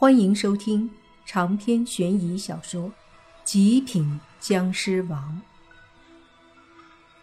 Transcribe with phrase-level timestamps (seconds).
[0.00, 0.88] 欢迎收听
[1.26, 2.82] 长篇悬疑小说
[3.42, 5.42] 《极品僵尸王》，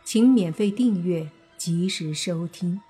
[0.03, 2.81] 请免费订阅，及时收听。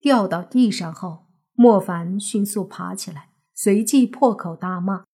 [0.00, 5.06] 掉到地上后，莫凡迅速爬起来，随即破口大骂：“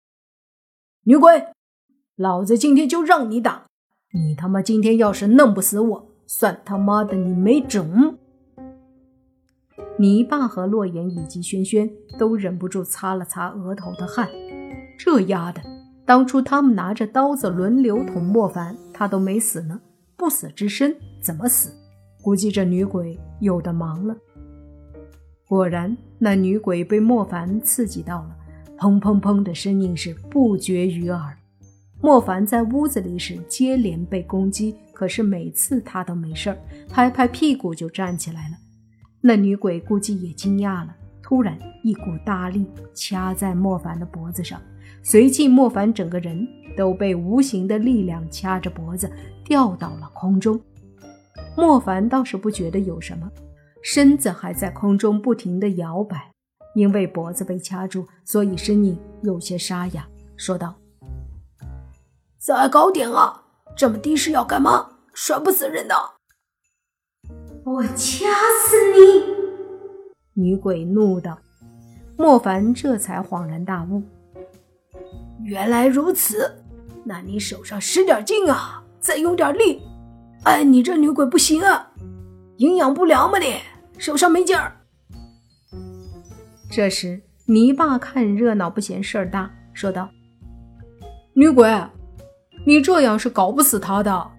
[1.07, 1.53] 女鬼，
[2.17, 3.69] 老子今天就让你打！
[4.13, 8.19] 你他妈今天要是弄不死我，算他妈的你没种！”
[9.98, 14.29] 泥巴和洛言以及轩轩都忍不住擦了擦额头的汗。
[14.96, 15.61] 这丫的，
[16.07, 19.80] 当初他们拿着刀子轮流捅莫凡，他都没死呢。
[20.16, 21.72] 不死之身怎么死？
[22.22, 24.16] 估计这女鬼有的忙了。
[25.46, 28.36] 果然，那女鬼被莫凡刺激到了，
[28.79, 31.36] 砰砰砰的声音是不绝于耳。
[32.00, 38.56] 莫凡在屋子里时接连被攻击，可是每次他都没事儿，拍拍屁股就站起来了。
[39.20, 44.61] 那女鬼估计也惊讶了，突然一股大力掐在莫凡的脖子上，
[45.02, 49.11] 随即莫凡整个人都被无形的力量掐着脖子
[49.44, 50.61] 掉到了空中。
[51.56, 53.28] 莫凡倒是不觉得有什么，
[53.83, 56.30] 身子还在空中不停地摇摆，
[56.74, 60.77] 因为脖子被掐住，所以声音有些沙哑，说道
[62.39, 63.42] ：“再高点啊！
[63.77, 64.89] 这么低是要干嘛？
[65.12, 65.94] 摔不死人的。”
[67.70, 68.24] 我掐
[68.64, 70.42] 死你！
[70.42, 71.38] 女鬼怒道。
[72.16, 74.02] 莫凡这才恍然大悟，
[75.44, 76.50] 原来如此，
[77.05, 79.83] 那你手上使点劲啊，再用点力。
[80.44, 81.92] 哎，你这女鬼不行啊，
[82.56, 83.61] 营养不良嘛，你
[83.98, 84.72] 手上没劲儿。
[86.70, 90.08] 这时，泥巴看热闹不嫌事儿大，说道
[91.36, 91.70] ：“女鬼，
[92.64, 94.30] 你这样是搞不死他的。”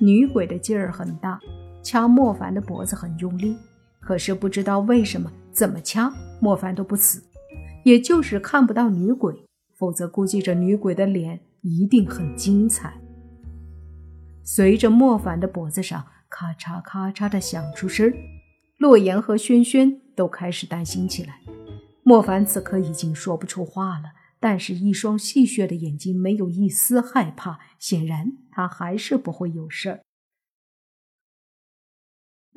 [0.00, 1.38] 女鬼的劲儿很大。
[1.86, 3.56] 掐莫凡的脖子很用力，
[4.00, 7.22] 可是不知道为什么，怎么掐莫凡都不死。
[7.84, 9.32] 也就是看不到女鬼，
[9.76, 12.92] 否则估计这女鬼的脸一定很精彩。
[14.42, 18.12] 随着莫凡的脖子上咔嚓咔嚓的响出声，
[18.78, 21.38] 洛言和轩轩都开始担心起来。
[22.02, 24.06] 莫凡此刻已经说不出话了，
[24.40, 30.00] 但是一双戏谑的眼睛没有一丝害怕，显然他还是不会有事儿。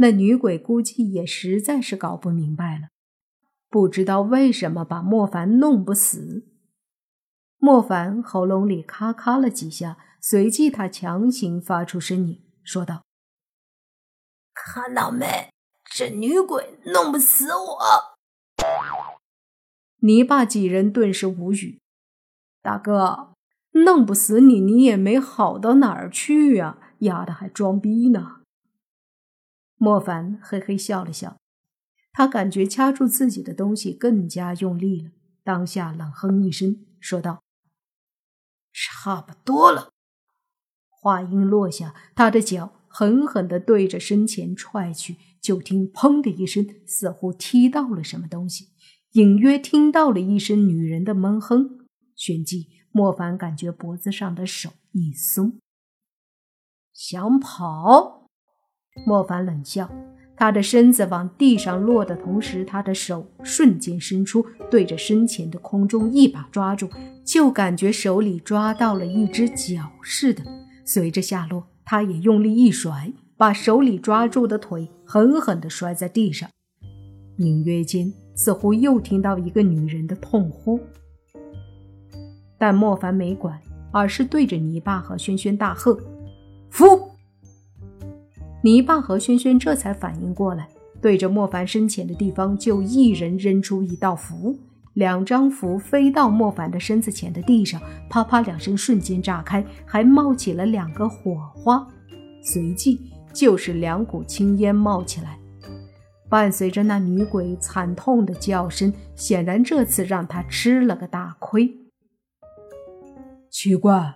[0.01, 2.87] 那女鬼估计也实在是搞不明白了，
[3.69, 6.47] 不知道为什么把莫凡弄不死。
[7.57, 13.03] 莫凡喉咙里咔咔了几下，随即他强行发出声音，说道
[14.55, 15.49] ：“看到没？
[15.83, 17.79] 这女鬼弄不死我。”
[20.01, 21.81] 泥巴几人顿时无语。
[22.61, 23.33] 大哥，
[23.71, 28.38] 弄不死你，你也没好到哪儿去呀，丫的还装逼呢。
[29.81, 31.37] 莫凡嘿嘿笑了笑，
[32.11, 35.11] 他感觉掐住自己的东西更加用力了。
[35.41, 37.41] 当下冷哼一声，说道
[38.73, 39.93] ：“差不多了。”
[40.91, 48.67] 话音落下，他的脚狠狠地对着身前踹去，就听“砰”的一声，似乎踢到了什么东西，
[49.13, 51.87] 隐约听到了一声女人的闷哼。
[52.17, 55.57] 旋即，莫凡感觉脖子上的手一松，
[56.91, 58.18] 想跑。
[59.05, 59.89] 莫凡冷笑，
[60.35, 66.89] 他的身子往地上落的同时，他的手瞬间伸出，对着身前的空中一把抓住，
[67.25, 70.43] 就感觉手里抓到了一只脚似的。
[70.85, 76.49] 随着下落，他也用力一甩，把手里抓住的腿狠狠地摔在地上。
[77.37, 80.79] 隐约间，似乎又听到一个女人的痛呼，
[82.57, 83.59] 但莫凡没管，
[83.91, 85.97] 而是对着泥巴和轩轩大喝
[86.69, 86.85] ：“服！”
[88.61, 90.67] 泥巴和轩轩这才反应过来，
[91.01, 94.57] 对着莫凡身前的地方就一人扔出一道符，
[94.95, 101.87] 两张符飞到莫凡的身子前的地上，啪啪两声，瞬间炸开，还冒起了两个火花，
[102.41, 102.99] 随即
[103.31, 105.39] 就是两股青烟冒起来，
[106.27, 111.73] 伴随着那女鬼惨痛的叫声，显然这次让他吃了个大亏。
[113.49, 114.15] 奇怪，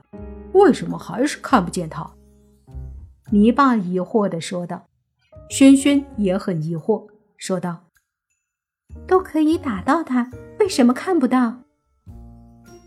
[0.54, 2.12] 为什么还是看不见他？
[3.34, 4.86] 泥巴疑惑地说道
[5.50, 7.86] ：“轩轩也很疑惑，说道
[9.08, 11.58] ：‘都可以打到他，为什么看不到？’”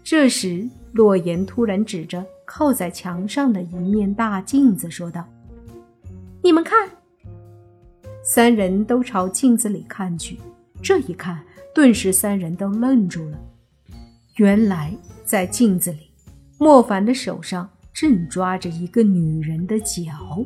[0.05, 5.27] 这时，洛言突然指着靠在墙上的一面大镜子，说道
[6.45, 6.89] ：“你们看！”
[8.23, 10.39] 三人都朝镜子里看去，
[10.81, 11.43] 这一看，
[11.75, 13.39] 顿时三人都愣住了。
[14.37, 16.13] 原来，在镜子里，
[16.57, 17.69] 莫凡的手上。
[17.97, 20.45] 正抓着一个女人的脚，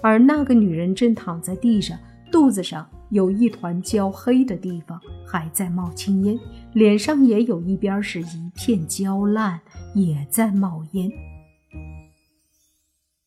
[0.00, 1.98] 而那个女人正躺在地上，
[2.32, 6.38] 肚子上有一团焦黑的地方还在冒青烟，
[6.72, 9.60] 脸上也有一边是一片焦烂，
[9.94, 11.10] 也在冒烟。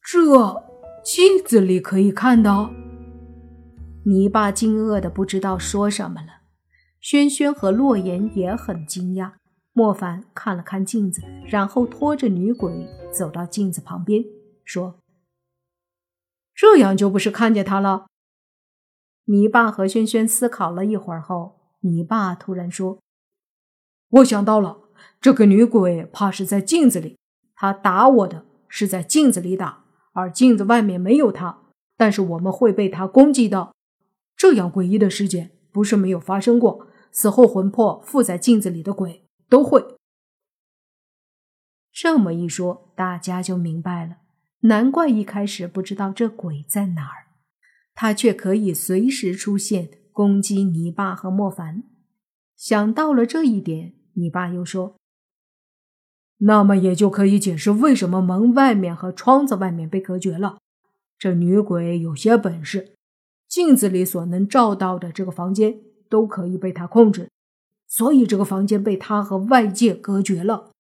[0.02, 0.64] 这
[1.04, 2.72] 镜子里可以看到？
[4.04, 6.40] 泥巴惊愕的不知道说什么了。
[7.00, 9.34] 轩轩和洛言也很惊讶。
[9.80, 14.26] 莫凡看了看镜子，然后拖着女鬼走到镜子旁边，
[14.66, 15.00] 说
[16.54, 18.08] ：“这样就不是看见他了。”
[19.24, 23.00] 泥爸和轩轩思考了一会儿后，泥爸突然说
[24.20, 24.80] ：“我想到了，
[25.22, 27.18] 这个女鬼怕是在镜子里。
[27.56, 31.62] 她打我的是在镜子里打，而镜子外面没有她，
[31.96, 33.74] 但是我们会被她攻击的。
[34.36, 36.88] 这样诡异的事件不是没有发生过。
[37.14, 39.98] 死后魂魄附在镜子里的鬼。”都会。
[41.92, 44.18] 这么一说，大家就明白了。
[44.62, 47.28] 难怪一开始不知道这鬼在哪儿，
[47.96, 51.84] 他却可以随时出现攻击泥巴和莫凡。
[52.56, 54.98] 想到了这一点，泥巴又说
[56.40, 60.58] ：“那么也就可以解释为什么门外面和窗子外面被隔绝了。
[61.18, 62.96] 这女鬼有些本事，
[63.48, 67.30] 镜子里所能照到的这个房间都可以被她控制。”
[67.90, 70.72] 所以这个房间被他和外界隔绝了。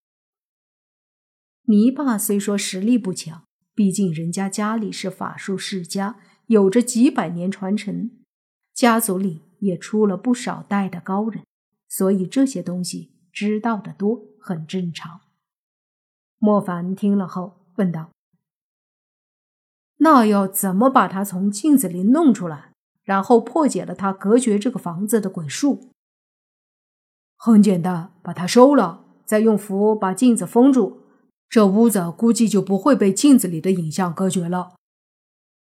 [1.63, 8.11] 泥巴虽说实力不强，毕竟人家家里是法术世家，有着几百年传承，
[8.73, 11.43] 家族里也出了不少代的高人，
[11.87, 15.21] 所以这些东西知道的多，很正常。
[16.37, 18.11] 莫凡听了后问道
[19.97, 22.73] ：“那要怎么把他从镜子里弄出来，
[23.03, 25.89] 然后破解了他隔绝这个房子的鬼术？”
[27.41, 30.97] 很简单，把它收了，再用符把镜子封住，
[31.49, 34.73] 这屋子估计就不会被镜子里的影像隔绝了。”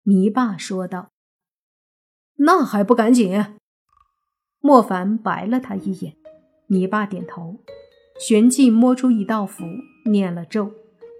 [0.06, 1.10] 泥巴说道。
[2.38, 3.46] “那还不赶紧？”
[4.60, 6.16] 莫凡白了他一眼。
[6.70, 7.60] 泥巴点头，
[8.20, 9.64] 旋即摸出一道符，
[10.06, 10.72] 念了咒，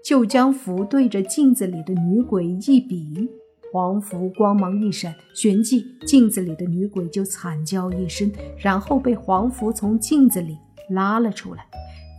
[0.04, 3.30] 就将符对着镜子里的女鬼一比。
[3.72, 10.58] 黄符光芒一闪，旋即镜子里的女鬼就惨叫一声，然后被黄符从镜子里
[10.90, 11.64] 拉了出来，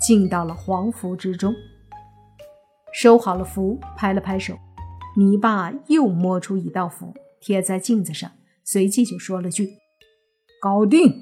[0.01, 1.53] 进到了黄符之中。
[2.91, 4.57] 收好了符，拍了拍手，
[5.15, 8.31] 泥巴又摸出一道符，贴在镜子上，
[8.63, 9.69] 随即就说了句
[10.59, 11.21] ：“搞定。”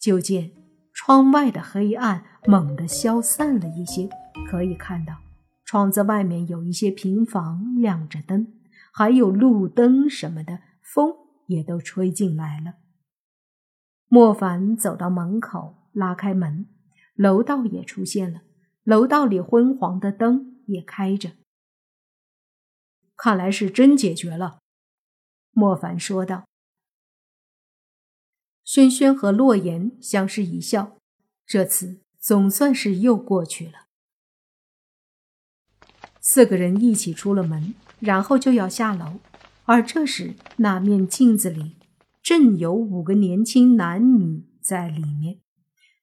[0.00, 0.52] 就见
[0.94, 4.08] 窗外的黑暗猛地消散了一些，
[4.50, 5.12] 可以看到
[5.66, 8.54] 窗子外面有一些平房亮着灯。
[8.92, 11.14] 还有路灯什么的，风
[11.46, 12.74] 也都吹进来了。
[14.08, 16.66] 莫凡走到门口，拉开门，
[17.14, 18.42] 楼道也出现了。
[18.82, 21.32] 楼道里昏黄的灯也开着，
[23.16, 24.58] 看来是真解决了。
[25.52, 26.44] 莫凡说道。
[28.64, 30.98] 轩轩和洛言相视一笑，
[31.44, 33.86] 这次总算是又过去了。
[36.20, 37.74] 四个人一起出了门。
[38.00, 39.20] 然后就要下楼，
[39.66, 41.76] 而这时那面镜子里
[42.22, 45.40] 正有五个年轻男女在里面，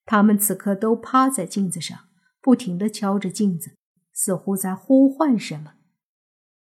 [0.06, 1.98] 他们此刻都趴在镜子上，
[2.40, 3.72] 不停地敲着镜子，
[4.12, 5.74] 似乎在呼唤什么。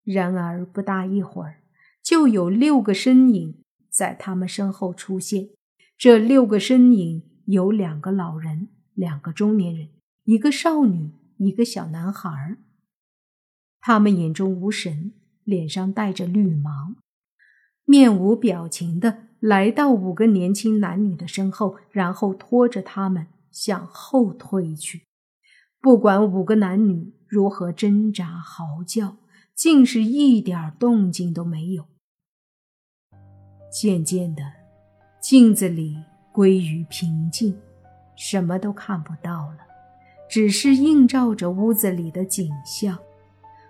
[0.04, 1.62] 然而不大一会儿，
[2.02, 5.50] 就有六个身影在他们身后出现。
[5.98, 9.90] 这六个身影有两个老人，两个中年人，
[10.24, 12.58] 一个少女，一个小男孩。
[13.80, 15.14] 他们眼中无神。
[15.48, 16.98] 脸上带着绿芒，
[17.86, 25.04] 面无表情的来到五个年轻男女的身后，然后拖着他们向后退去。
[25.80, 29.16] 不管五个男女如何挣扎嚎叫，
[29.56, 31.86] 竟是一点动静都没有。
[33.72, 34.44] 渐渐的，
[35.22, 35.96] 镜子里
[36.34, 37.58] 归于平静，
[38.18, 39.60] 什么都看不到了，
[40.30, 43.00] 只是映照着屋子里的景象。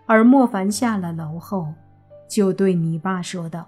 [0.08, 1.74] 而莫凡下了楼后，
[2.30, 3.68] 就对你爸说道：“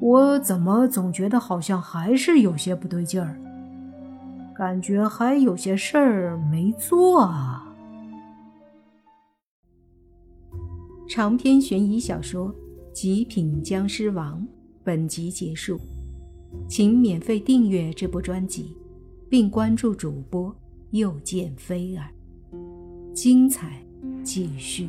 [0.00, 3.38] 我怎么总觉得好像还是有些不对劲儿，
[4.56, 7.66] 感觉还有些事儿没做啊。”
[11.06, 12.48] 长篇悬疑小说
[12.94, 14.40] 《极品僵尸王》
[14.82, 15.78] 本集结束，
[16.66, 18.74] 请免费订阅这部专辑，
[19.28, 20.54] 并关注主播
[20.92, 22.08] 又见菲儿，
[23.12, 23.84] 精彩。
[24.22, 24.88] 继续。